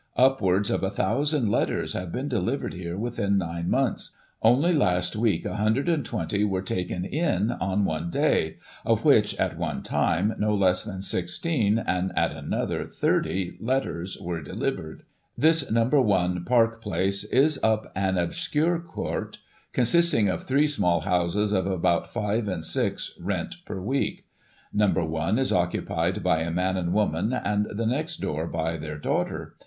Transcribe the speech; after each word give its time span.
Upwards 0.17 0.71
of 0.71 0.81
1,000 0.81 1.47
letters 1.47 1.93
have 1.93 2.11
been 2.11 2.27
de 2.27 2.39
livered 2.39 2.73
here 2.73 2.97
within 2.97 3.37
nine 3.37 3.69
months; 3.69 4.09
only 4.41 4.73
last 4.73 5.15
week 5.15 5.45
1 5.45 6.03
20 6.03 6.43
were 6.43 6.63
taken 6.63 7.05
in 7.05 7.51
on 7.51 7.85
one 7.85 8.09
day, 8.09 8.57
of 8.83 9.05
which, 9.05 9.35
at 9.35 9.59
one 9.59 9.83
time, 9.83 10.33
no 10.39 10.55
less 10.55 10.83
than 10.83 11.03
16, 11.03 11.77
and, 11.77 12.11
at 12.15 12.31
another, 12.31 12.83
30, 12.87 13.59
letters 13.61 14.17
were 14.19 14.41
delivered. 14.41 15.03
This 15.37 15.69
No. 15.69 15.85
i. 16.15 16.37
Park 16.47 16.81
Place, 16.81 17.23
is 17.25 17.59
up 17.61 17.91
an 17.95 18.17
obscure 18.17 18.79
court, 18.79 19.37
consisting 19.71 20.27
of 20.27 20.43
three 20.45 20.65
small 20.65 21.01
houses, 21.01 21.51
of 21.53 21.67
about 21.67 22.07
5/6 22.11 23.11
rent 23.19 23.55
per 23.67 23.79
week. 23.79 24.25
No. 24.73 24.91
i 25.17 25.29
is 25.37 25.53
occupied 25.53 26.23
by 26.23 26.39
a 26.39 26.49
man 26.49 26.75
and 26.75 26.91
woman, 26.91 27.33
and 27.33 27.67
the 27.69 27.85
next 27.85 28.17
door 28.19 28.47
by 28.47 28.77
their 28.77 28.97
daughter. 28.97 29.57